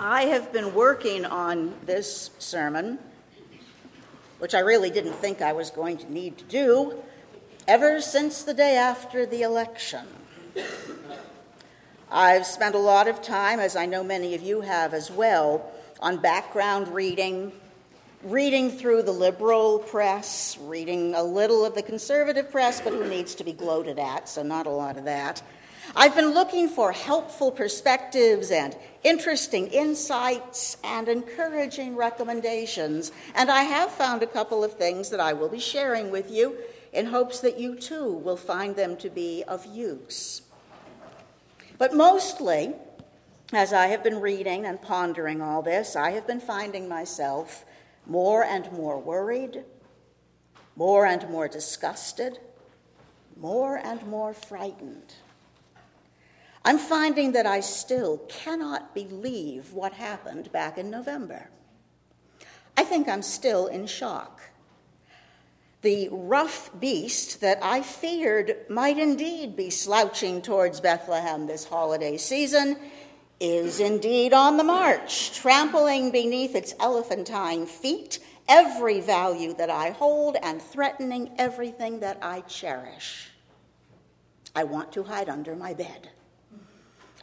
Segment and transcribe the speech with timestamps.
[0.00, 2.98] I have been working on this sermon,
[4.38, 7.02] which I really didn't think I was going to need to do,
[7.66, 10.06] ever since the day after the election.
[12.10, 15.72] I've spent a lot of time, as I know many of you have as well,
[16.00, 17.52] on background reading,
[18.22, 23.34] reading through the liberal press, reading a little of the conservative press, but who needs
[23.36, 25.42] to be gloated at, so not a lot of that.
[25.94, 33.92] I've been looking for helpful perspectives and interesting insights and encouraging recommendations, and I have
[33.92, 36.56] found a couple of things that I will be sharing with you
[36.92, 40.42] in hopes that you too will find them to be of use.
[41.78, 42.74] But mostly,
[43.52, 47.64] as I have been reading and pondering all this, I have been finding myself
[48.06, 49.64] more and more worried,
[50.74, 52.38] more and more disgusted,
[53.36, 55.14] more and more frightened.
[56.66, 61.48] I'm finding that I still cannot believe what happened back in November.
[62.76, 64.40] I think I'm still in shock.
[65.82, 72.76] The rough beast that I feared might indeed be slouching towards Bethlehem this holiday season
[73.38, 80.36] is indeed on the march, trampling beneath its elephantine feet every value that I hold
[80.42, 83.30] and threatening everything that I cherish.
[84.56, 86.10] I want to hide under my bed.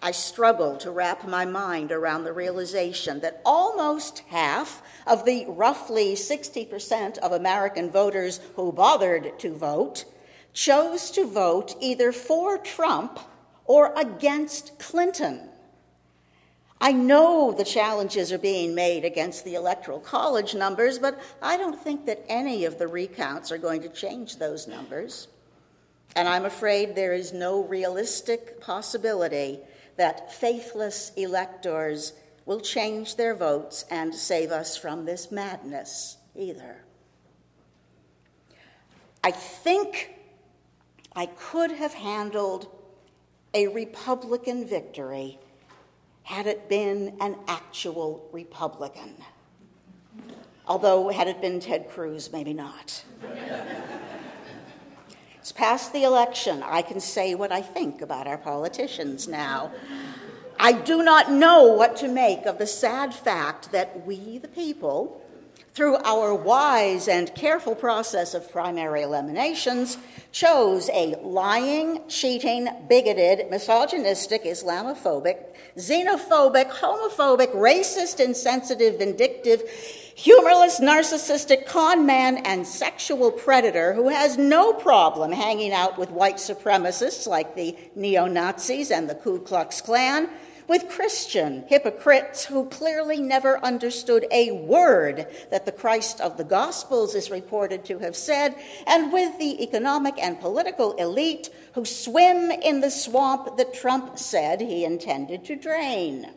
[0.04, 6.14] I struggle to wrap my mind around the realization that almost half of the roughly
[6.14, 10.04] 60% of American voters who bothered to vote
[10.52, 13.18] chose to vote either for Trump
[13.64, 15.48] or against Clinton.
[16.82, 21.82] I know the challenges are being made against the Electoral College numbers, but I don't
[21.82, 25.30] think that any of the recounts are going to change those numbers.
[26.14, 29.62] And I'm afraid there is no realistic possibility
[29.98, 32.14] that faithless electors
[32.46, 36.84] will change their votes and save us from this madness either.
[39.24, 40.16] I think
[41.16, 42.68] I could have handled
[43.54, 45.40] a Republican victory
[46.24, 49.16] had it been an actual Republican.
[50.66, 53.04] Although, had it been Ted Cruz, maybe not.
[55.44, 56.64] It's past the election.
[56.64, 59.74] I can say what I think about our politicians now.
[60.58, 65.22] I do not know what to make of the sad fact that we, the people,
[65.74, 69.98] through our wise and careful process of primary eliminations,
[70.32, 75.44] chose a lying, cheating, bigoted, misogynistic, Islamophobic,
[75.76, 79.62] xenophobic, homophobic, racist, insensitive, vindictive,
[80.16, 86.38] humorless, narcissistic con man and sexual predator who has no problem hanging out with white
[86.38, 90.30] supremacists like the neo Nazis and the Ku Klux Klan,
[90.68, 97.16] with Christian hypocrites who clearly never understood a word that the Christ of the Gospels
[97.16, 98.56] is reported to have said,
[98.88, 104.62] and with the economic and political elite who swim in the swamp that Trump said
[104.62, 106.30] he intended to drain.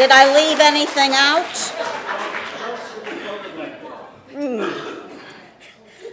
[0.00, 1.44] Did I leave anything out?
[4.32, 5.10] Mm.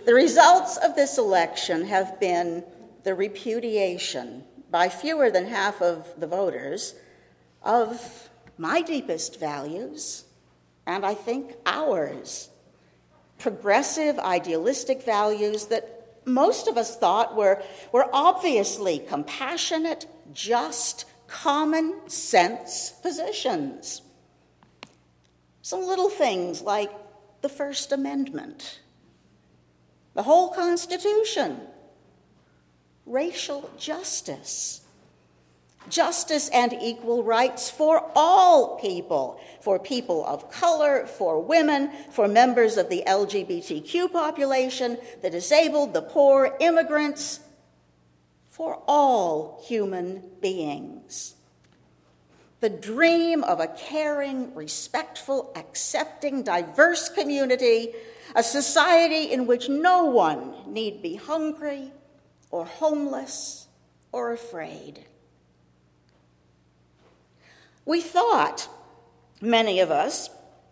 [0.06, 2.66] The results of this election have been
[3.03, 6.96] the repudiation by fewer than half of the voters
[7.64, 10.25] of my deepest values,
[10.86, 12.50] and I think ours.
[13.38, 22.92] Progressive, idealistic values that most of us thought were, were obviously compassionate, just, common sense
[23.02, 24.02] positions.
[25.62, 26.92] Some little things like
[27.42, 28.80] the First Amendment,
[30.14, 31.60] the whole Constitution,
[33.06, 34.82] racial justice,
[35.90, 42.78] justice and equal rights for all people, for people of color, for women, for members
[42.78, 47.40] of the LGBTQ population, the disabled, the poor, immigrants,
[48.57, 51.36] for all human beings.
[52.59, 57.94] The dream of a caring, respectful, accepting, diverse community,
[58.36, 61.92] a society in which no one need be hungry
[62.50, 63.68] or homeless
[64.12, 65.06] or afraid.
[67.86, 68.68] We thought,
[69.39, 70.31] many of us,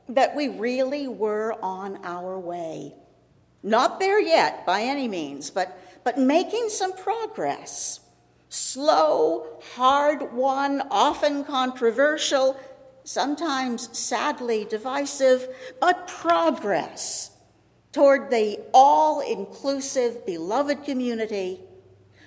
[0.09, 2.95] that we really were on our way.
[3.61, 7.99] Not there yet by any means, but but making some progress.
[8.47, 12.57] Slow, hard won, often controversial,
[13.03, 15.49] sometimes sadly divisive,
[15.81, 17.31] but progress
[17.91, 21.59] toward the all inclusive, beloved community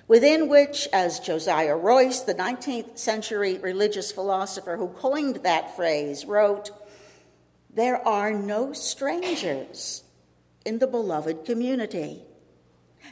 [0.08, 6.70] within which, as Josiah Royce, the 19th century religious philosopher who coined that phrase, wrote,
[7.72, 10.02] There are no strangers
[10.64, 12.22] in the beloved community,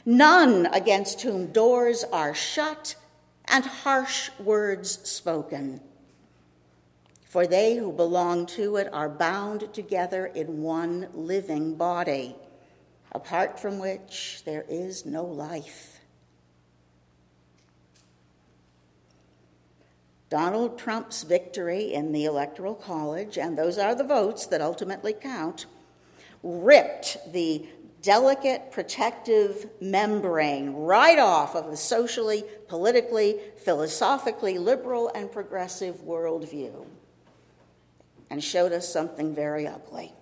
[0.05, 2.95] none against whom doors are shut
[3.45, 5.81] and harsh words spoken.
[7.25, 12.35] For they who belong to it are bound together in one living body,
[13.11, 15.99] apart from which there is no life.
[20.29, 25.65] Donald Trump's victory in the Electoral College, and those are the votes that ultimately count,
[26.43, 27.65] ripped the
[28.07, 36.85] delicate protective membrane right off of the socially, politically, philosophically liberal and progressive worldview
[38.29, 40.13] and showed us something very ugly.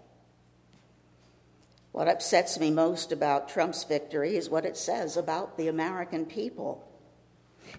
[1.92, 6.92] What upsets me most about Trump's victory is what it says about the American people.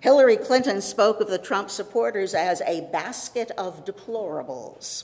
[0.02, 5.02] Hillary Clinton spoke of the Trump supporters as a basket of deplorables,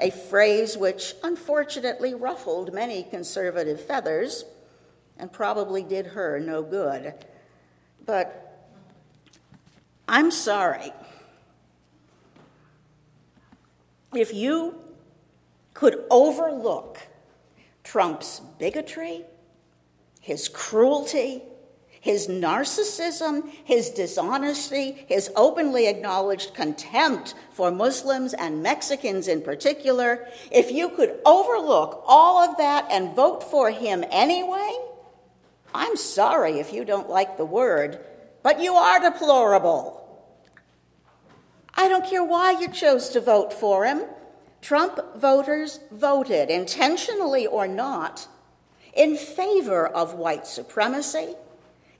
[0.00, 4.44] a phrase which unfortunately ruffled many conservative feathers
[5.18, 7.14] and probably did her no good.
[8.04, 8.68] But
[10.08, 10.92] I'm sorry.
[14.14, 14.80] If you
[15.72, 17.00] could overlook
[17.82, 19.24] Trump's bigotry,
[20.20, 21.42] his cruelty,
[22.04, 30.70] his narcissism, his dishonesty, his openly acknowledged contempt for Muslims and Mexicans in particular, if
[30.70, 34.70] you could overlook all of that and vote for him anyway,
[35.74, 37.98] I'm sorry if you don't like the word,
[38.42, 40.28] but you are deplorable.
[41.72, 44.02] I don't care why you chose to vote for him.
[44.60, 48.28] Trump voters voted, intentionally or not,
[48.92, 51.36] in favor of white supremacy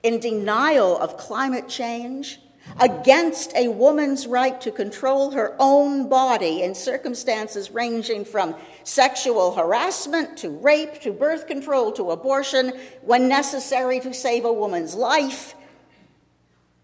[0.04, 2.38] in denial of climate change,
[2.80, 8.54] against a woman's right to control her own body in circumstances ranging from
[8.84, 12.72] sexual harassment to rape to birth control to abortion
[13.02, 15.54] when necessary to save a woman's life.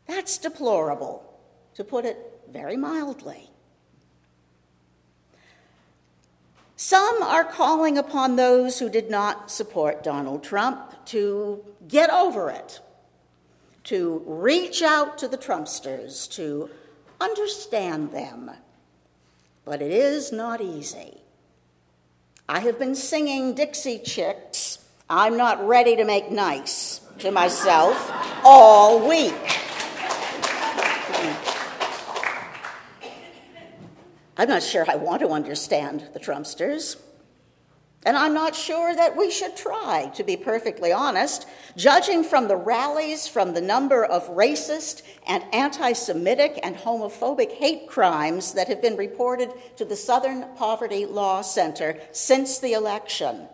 [0.06, 1.22] That's deplorable,
[1.74, 2.18] to put it
[2.50, 3.50] very mildly.
[6.76, 12.80] Some are calling upon those who did not support Donald Trump to get over it
[13.84, 16.70] to reach out to the Trumpsters, to
[17.20, 18.50] understand them.
[19.64, 21.22] But it is not easy.
[22.48, 28.12] I have been singing Dixie Chicks, I'm not ready to make nice to myself
[28.44, 29.34] all week.
[34.36, 36.96] I'm not sure I want to understand the Trumpsters.
[38.06, 41.46] And I'm not sure that we should try, to be perfectly honest.
[41.76, 47.88] Judging from the rallies, from the number of racist and anti Semitic and homophobic hate
[47.88, 53.48] crimes that have been reported to the Southern Poverty Law Center since the election,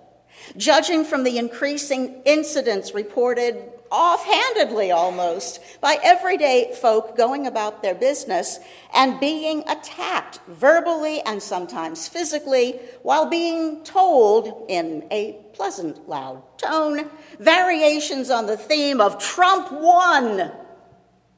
[0.57, 8.59] judging from the increasing incidents reported offhandedly almost by everyday folk going about their business
[8.95, 17.11] and being attacked verbally and sometimes physically while being told in a pleasant, loud tone
[17.39, 20.53] variations on the theme of Trump won,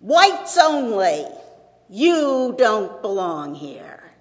[0.01, 1.25] whites only,
[1.89, 4.13] you don't belong here.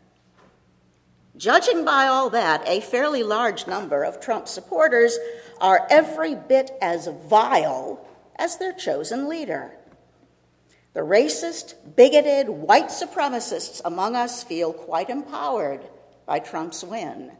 [1.37, 5.19] Judging by all that, a fairly large number of Trump supporters
[5.61, 8.03] are every bit as vile
[8.37, 9.73] as their chosen leader.
[10.93, 15.81] The racist, bigoted, white supremacists among us feel quite empowered
[16.25, 17.31] by Trump's win.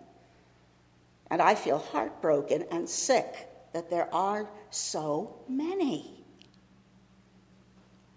[1.30, 6.24] And I feel heartbroken and sick that there are so many.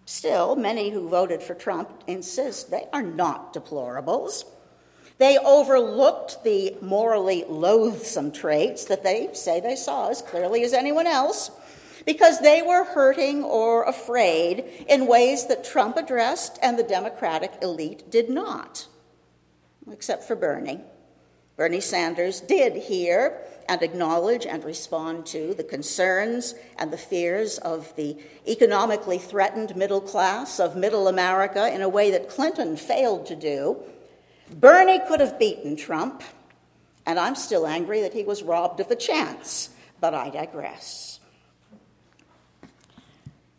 [0.04, 4.44] Still, many who voted for Trump insist they are not deplorables.
[5.18, 11.06] They overlooked the morally loathsome traits that they say they saw as clearly as anyone
[11.06, 11.50] else
[12.07, 18.11] because they were hurting or afraid in ways that Trump addressed and the Democratic elite
[18.11, 18.87] did not,
[19.90, 20.80] except for Bernie.
[21.57, 23.38] Bernie Sanders did hear
[23.69, 28.16] and acknowledge and respond to the concerns and the fears of the
[28.49, 33.76] economically threatened middle class of middle America in a way that Clinton failed to do.
[34.50, 36.23] Bernie could have beaten Trump,
[37.07, 41.19] and I'm still angry that he was robbed of the chance, but I digress.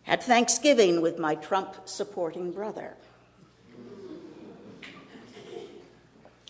[0.04, 2.96] Had Thanksgiving with my Trump supporting brother.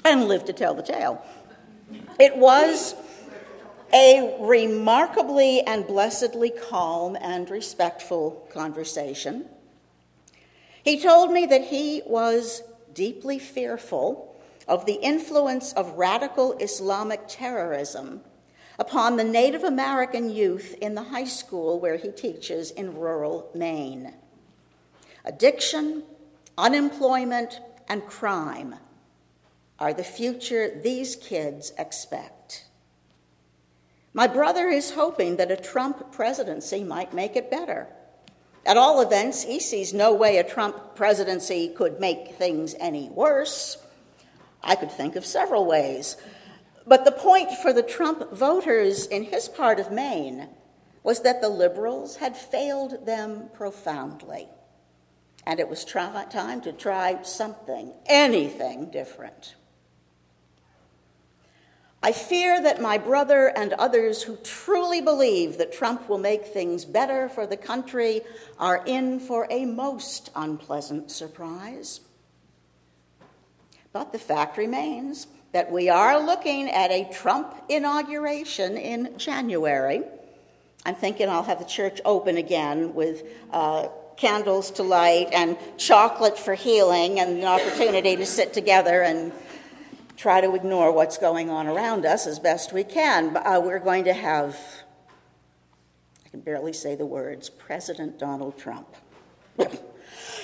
[0.03, 1.24] And lived to tell the tale.
[2.20, 2.96] It was
[3.93, 9.46] a remarkably and blessedly calm and respectful conversation.
[10.84, 18.22] He told me that he was deeply fearful of the influence of radical Islamic terrorism
[18.79, 24.13] upon the Native American youth in the high school where he teaches in rural Maine.
[25.25, 26.03] Addiction,
[26.57, 28.75] unemployment, and crime
[29.79, 32.65] are the future these kids expect.
[34.13, 37.87] My brother is hoping that a Trump presidency might make it better.
[38.65, 43.77] At all events, he sees no way a Trump presidency could make things any worse.
[44.63, 46.17] I could think of several ways.
[46.85, 50.50] But the point for the Trump voters in his part of Maine
[51.03, 54.47] was that the liberals had failed them profoundly.
[55.45, 59.55] And it was try- time to try something, anything different.
[62.03, 66.83] I fear that my brother and others who truly believe that Trump will make things
[66.83, 68.21] better for the country
[68.57, 72.01] are in for a most unpleasant surprise.
[73.93, 80.01] But the fact remains that we are looking at a Trump inauguration in January.
[80.86, 86.38] I'm thinking I'll have the church open again with uh, candles to light and chocolate
[86.38, 89.31] for healing and an opportunity to sit together and
[90.15, 93.36] try to ignore what's going on around us as best we can.
[93.36, 94.58] Uh, we're going to have,
[96.25, 98.88] I can barely say the words, President Donald Trump.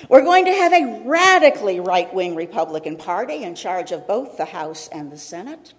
[0.10, 4.46] We're going to have a radically right wing Republican Party in charge of both the
[4.46, 5.74] House and the Senate.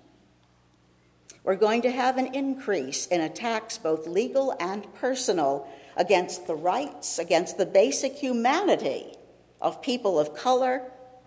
[1.45, 7.19] We're going to have an increase in attacks, both legal and personal, against the rights,
[7.19, 9.15] against the basic humanity
[9.61, 10.83] of people of color,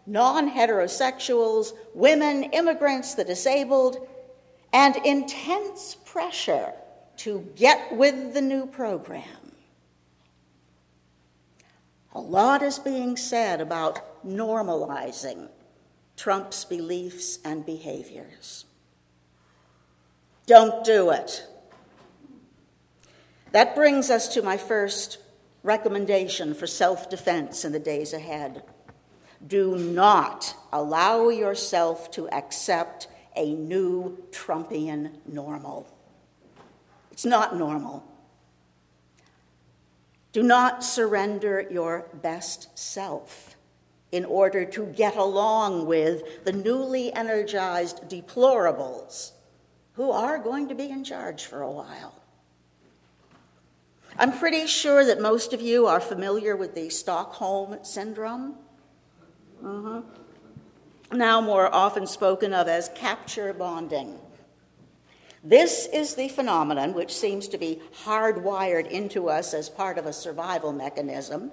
[0.06, 4.08] non heterosexuals, women, immigrants, the disabled,
[4.74, 6.74] and intense pressure
[7.18, 9.41] to get with the new program.
[12.14, 15.50] A lot is being said about normalizing
[16.18, 18.66] Trump's beliefs and behaviors.
[20.46, 21.48] Don't do it.
[23.54, 25.18] That brings us to my first
[25.64, 28.64] recommendation for self defense in the days ahead.
[29.46, 35.88] Do not allow yourself to accept a new Trumpian normal.
[37.12, 38.11] It's not normal.
[40.32, 43.56] Do not surrender your best self
[44.12, 49.32] in order to get along with the newly energized deplorables
[49.94, 52.16] who are going to be in charge for a while.
[54.18, 58.56] I'm pretty sure that most of you are familiar with the Stockholm Syndrome.
[59.64, 61.18] Mm-hmm.
[61.18, 64.18] Now, more often spoken of as capture bonding.
[65.44, 70.14] This is the phenomenon which seems to be hardwired into us as part of a
[70.14, 71.52] survival mechanism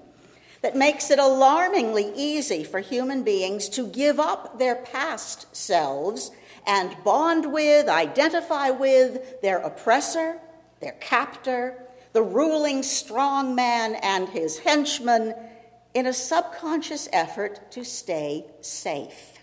[0.60, 6.30] that makes it alarmingly easy for human beings to give up their past selves
[6.66, 10.38] and bond with, identify with their oppressor,
[10.80, 15.34] their captor, the ruling strong man and his henchmen
[15.94, 19.38] in a subconscious effort to stay safe.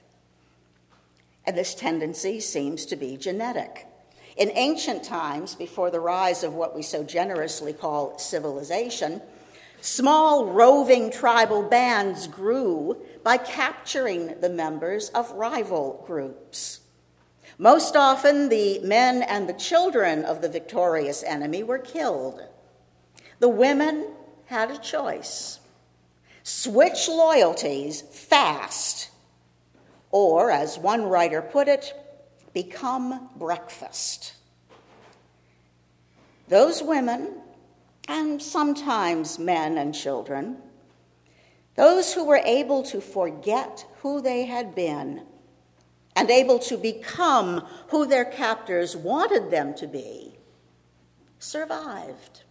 [1.46, 3.88] And this tendency seems to be genetic.
[4.36, 9.22] In ancient times, before the rise of what we so generously call civilization,
[9.80, 16.82] small roving tribal bands grew by capturing the members of rival groups.
[17.58, 22.42] Most often, the men and the children of the victorious enemy were killed.
[23.40, 24.08] The women
[24.48, 25.60] had a choice
[26.44, 29.10] switch loyalties fast,
[30.12, 31.94] or, as one writer put it,
[32.56, 34.34] become breakfast.
[36.48, 37.34] Those women,
[38.08, 40.58] and sometimes men and children,
[41.76, 45.24] those who were able to forget who they had been
[46.16, 50.38] and able to become who their captors wanted them to be,
[51.40, 52.44] survived.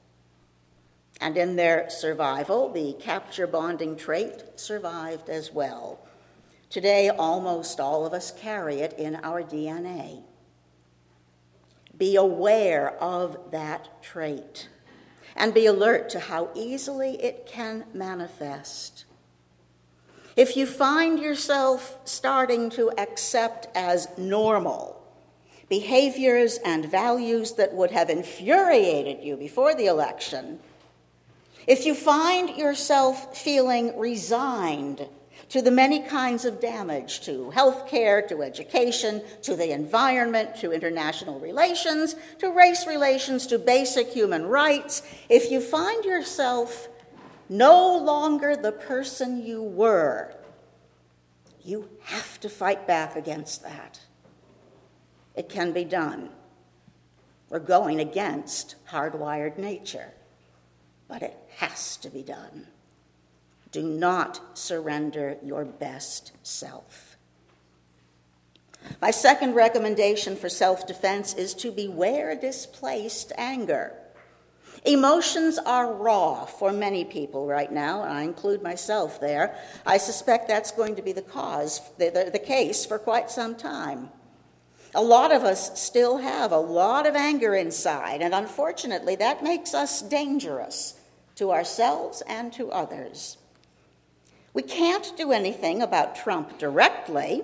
[1.18, 5.98] And in their survival, the capture bonding trait survived as well.
[6.74, 10.24] Today, almost all of us carry it in our DNA.
[11.96, 14.68] Be aware of that trait
[15.36, 19.04] and be alert to how easily it can manifest.
[20.34, 25.00] If you find yourself starting to accept as normal
[25.68, 30.58] behaviors and values that would have infuriated you before the election,
[31.68, 35.06] if you find yourself feeling resigned
[35.50, 41.38] to the many kinds of damage to healthcare, to education, to the environment, to international
[41.40, 46.88] relations, to race relations, to basic human rights, if you find yourself
[47.48, 50.34] no longer the person you were,
[51.62, 54.00] you have to fight back against that.
[55.34, 56.30] It can be done.
[57.48, 60.12] We're going against hardwired nature,
[61.08, 62.66] but it has to be done.
[63.74, 67.16] Do not surrender your best self.
[69.02, 73.92] My second recommendation for self defense is to beware displaced anger.
[74.84, 79.58] Emotions are raw for many people right now, and I include myself there.
[79.84, 83.56] I suspect that's going to be the cause, the, the, the case for quite some
[83.56, 84.08] time.
[84.94, 89.74] A lot of us still have a lot of anger inside, and unfortunately, that makes
[89.74, 90.96] us dangerous
[91.34, 93.38] to ourselves and to others.
[94.54, 97.42] We can't do anything about Trump directly,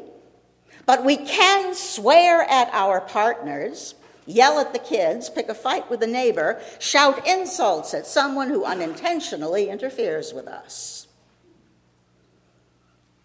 [0.86, 6.04] but we can swear at our partners, yell at the kids, pick a fight with
[6.04, 11.08] a neighbor, shout insults at someone who unintentionally interferes with us.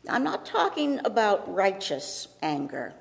[0.10, 2.94] I'm not talking about righteous anger.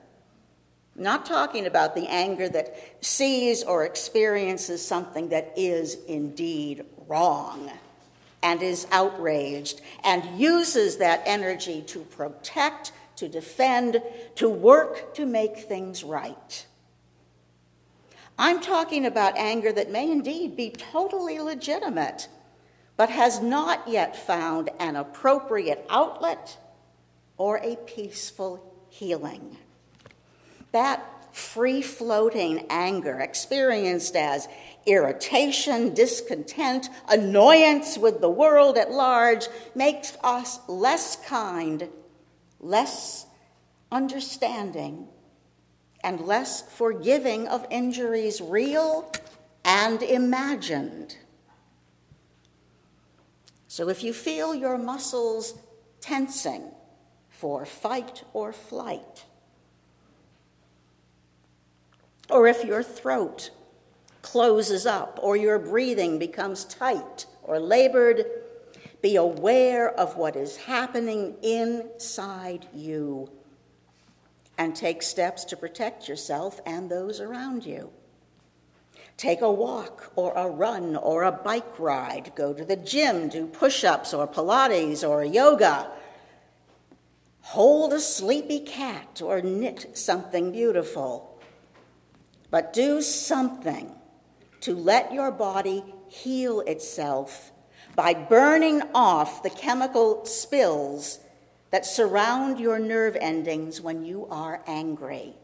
[0.97, 7.71] I'm not talking about the anger that sees or experiences something that is indeed wrong
[8.45, 14.03] and is outraged and uses that energy to protect, to defend,
[14.37, 16.67] to work to make things right.
[18.39, 22.29] I'm talking about anger that may indeed be totally legitimate,
[22.99, 26.59] but has not yet found an appropriate outlet
[27.39, 29.57] or a peaceful healing.
[30.73, 34.49] That free floating anger, experienced as
[34.87, 41.89] irritation, discontent, annoyance with the world at large, makes us less kind,
[42.61, 43.27] less
[43.91, 45.09] understanding,
[46.05, 49.11] and less forgiving of injuries real
[49.65, 51.17] and imagined.
[53.67, 55.59] So if you feel your muscles
[56.01, 56.71] tensing
[57.29, 59.25] for fight or flight,
[62.31, 63.51] or if your throat
[64.23, 68.25] closes up or your breathing becomes tight or labored,
[69.03, 73.31] be aware of what is happening inside you
[74.57, 77.91] and take steps to protect yourself and those around you.
[79.17, 82.33] Take a walk or a run or a bike ride.
[82.35, 85.89] Go to the gym, do push ups or Pilates or yoga.
[87.43, 91.34] Hold a sleepy cat or knit something beautiful.
[92.55, 93.91] But do something
[94.61, 97.51] to let your body heal itself
[97.97, 101.19] by burning off the chemical spills
[101.73, 105.35] that surround your nerve endings when you are angry.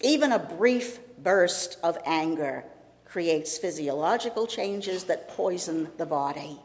[0.00, 2.64] Even a brief burst of anger
[3.04, 6.60] creates physiological changes that poison the body,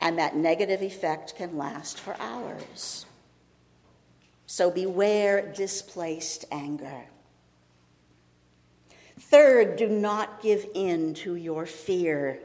[0.00, 3.04] and that negative effect can last for hours.
[4.46, 7.08] So beware displaced anger.
[9.30, 12.40] Third, do not give in to your fear.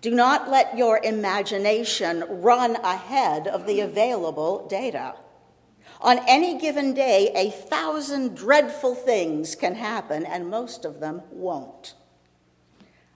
[0.00, 5.16] Do not let your imagination run ahead of the available data.
[6.00, 11.94] On any given day, a thousand dreadful things can happen, and most of them won't.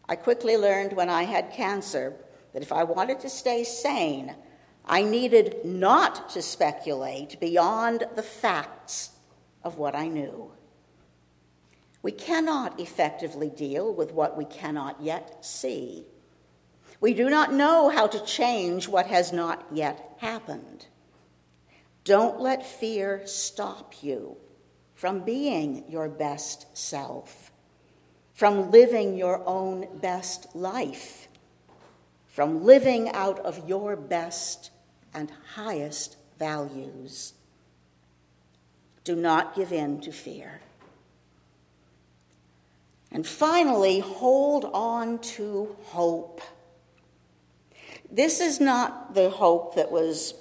[0.08, 2.16] I quickly learned when I had cancer
[2.52, 4.34] that if I wanted to stay sane,
[4.84, 9.10] I needed not to speculate beyond the facts
[9.62, 10.50] of what I knew.
[12.02, 16.04] We cannot effectively deal with what we cannot yet see.
[17.00, 20.86] We do not know how to change what has not yet happened.
[22.04, 24.36] Don't let fear stop you
[24.94, 27.50] from being your best self,
[28.34, 31.28] from living your own best life,
[32.26, 34.70] from living out of your best
[35.12, 37.34] and highest values.
[39.04, 40.60] Do not give in to fear.
[43.12, 46.40] And finally, hold on to hope.
[48.10, 50.34] This is not the hope that was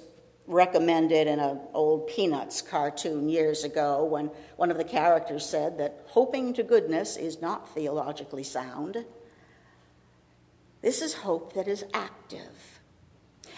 [0.46, 6.02] recommended in an old Peanuts cartoon years ago when one of the characters said that
[6.06, 9.04] hoping to goodness is not theologically sound.
[10.82, 12.80] This is hope that is active.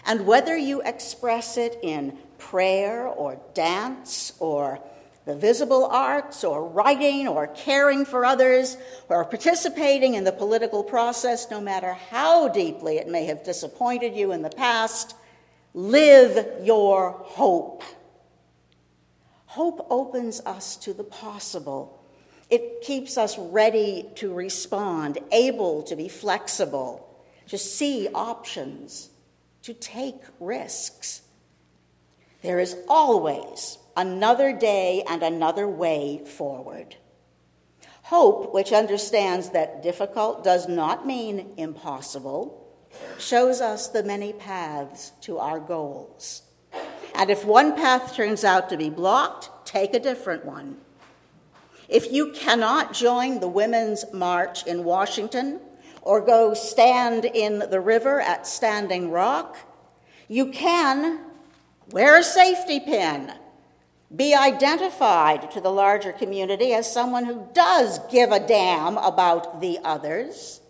[0.04, 4.80] And whether you express it in prayer or dance or
[5.24, 8.76] the visible arts, or writing, or caring for others,
[9.08, 14.32] or participating in the political process, no matter how deeply it may have disappointed you
[14.32, 15.14] in the past,
[15.74, 17.82] Live your hope.
[19.46, 21.98] Hope opens us to the possible.
[22.50, 27.08] It keeps us ready to respond, able to be flexible,
[27.48, 29.08] to see options,
[29.62, 31.22] to take risks.
[32.42, 36.96] There is always another day and another way forward.
[38.04, 42.58] Hope, which understands that difficult does not mean impossible,
[43.18, 46.42] shows us the many paths to our goals.
[47.14, 50.78] And if one path turns out to be blocked, take a different one.
[51.88, 55.60] If you cannot join the Women's March in Washington
[56.00, 59.56] or go stand in the river at Standing Rock,
[60.26, 61.20] you can
[61.90, 63.32] wear a safety pin,
[64.14, 69.78] be identified to the larger community as someone who does give a damn about the
[69.82, 70.62] others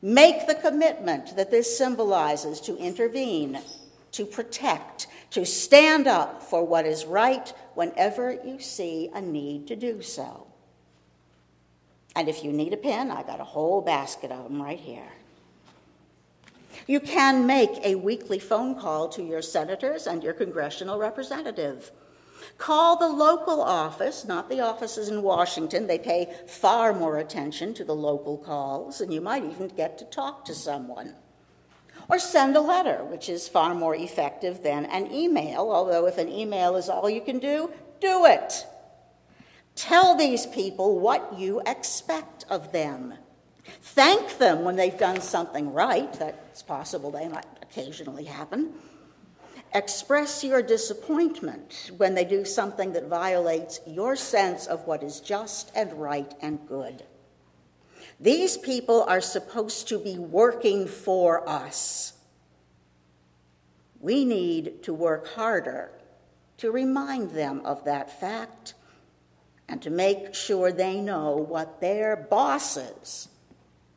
[0.00, 3.58] Make the commitment that this symbolizes to intervene,
[4.12, 9.76] to protect, to stand up for what is right whenever you see a need to
[9.76, 10.46] do so.
[12.14, 15.10] And if you need a pen, I got a whole basket of them right here.
[16.86, 21.90] You can make a weekly phone call to your senators and your congressional representative.
[22.56, 25.86] Call the local office, not the offices in Washington.
[25.86, 30.04] They pay far more attention to the local calls, and you might even get to
[30.04, 31.14] talk to someone.
[32.08, 36.28] Or send a letter, which is far more effective than an email, although if an
[36.28, 37.70] email is all you can do,
[38.00, 38.66] do it.
[39.74, 43.14] Tell these people what you expect of them.
[43.82, 46.12] Thank them when they've done something right.
[46.14, 48.72] That's possible, they might occasionally happen.
[49.74, 55.70] Express your disappointment when they do something that violates your sense of what is just
[55.74, 57.04] and right and good.
[58.18, 62.14] These people are supposed to be working for us.
[64.00, 65.92] We need to work harder
[66.58, 68.74] to remind them of that fact
[69.68, 73.28] and to make sure they know what their bosses,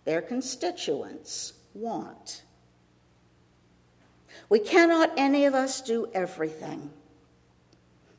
[0.06, 2.44] their constituents, want.
[4.52, 6.90] We cannot, any of us, do everything.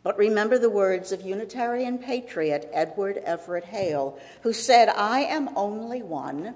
[0.03, 6.03] But remember the words of Unitarian patriot Edward Everett Hale, who said, I am only
[6.03, 6.55] one,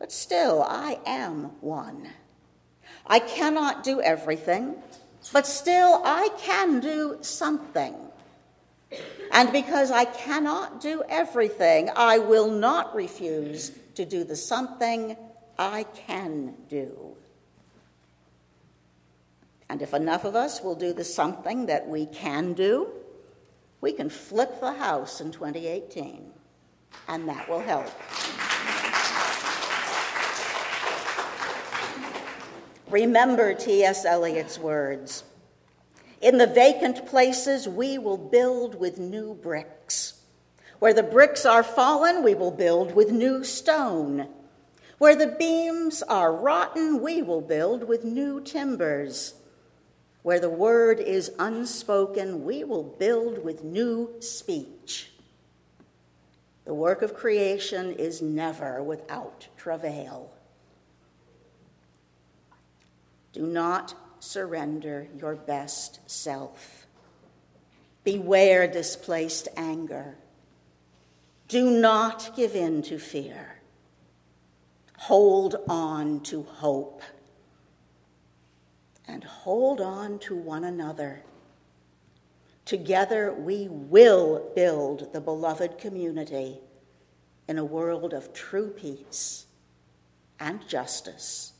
[0.00, 2.08] but still I am one.
[3.06, 4.74] I cannot do everything,
[5.32, 7.94] but still I can do something.
[9.30, 15.16] And because I cannot do everything, I will not refuse to do the something
[15.56, 17.16] I can do.
[19.68, 22.88] And if enough of us will do the something that we can do,
[23.80, 26.30] we can flip the House in 2018,
[27.08, 27.90] and that will help.
[32.88, 34.04] Remember T.S.
[34.04, 35.24] Eliot's words
[36.20, 40.20] In the vacant places, we will build with new bricks.
[40.78, 44.28] Where the bricks are fallen, we will build with new stone.
[44.98, 49.34] Where the beams are rotten, we will build with new timbers.
[50.26, 55.12] Where the word is unspoken, we will build with new speech.
[56.64, 60.32] The work of creation is never without travail.
[63.32, 66.88] Do not surrender your best self.
[68.02, 70.16] Beware displaced anger.
[71.46, 73.60] Do not give in to fear.
[74.98, 77.00] Hold on to hope
[79.08, 81.22] and hold on to one another.
[82.64, 86.58] Together, we will build the beloved community
[87.48, 89.46] in a world of true peace
[90.40, 91.52] and justice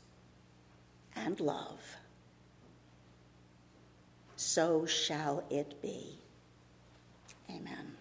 [1.15, 1.97] and love.
[4.37, 6.19] So shall it be.
[7.49, 7.95] Amen.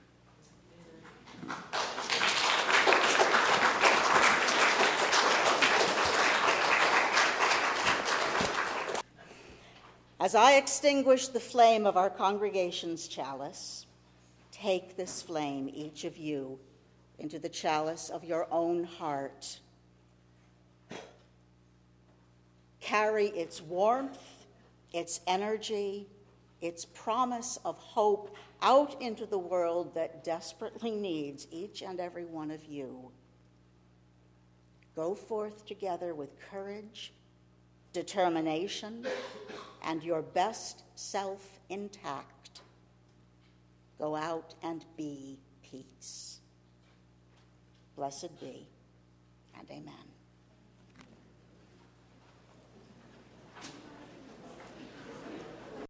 [10.26, 13.86] As I extinguish the flame of our congregation's chalice,
[14.52, 16.58] take this flame, each of you,
[17.20, 19.60] into the chalice of your own heart.
[22.80, 24.48] Carry its warmth,
[24.92, 26.08] its energy,
[26.60, 32.50] its promise of hope out into the world that desperately needs each and every one
[32.50, 33.12] of you.
[34.96, 37.14] Go forth together with courage,
[37.96, 39.06] determination,
[39.82, 42.60] and your best self intact.
[43.98, 46.40] Go out and be peace.
[47.96, 48.68] Blessed be,
[49.58, 50.15] and amen.